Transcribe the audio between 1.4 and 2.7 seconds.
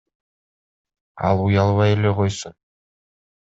уялбай эле койсун.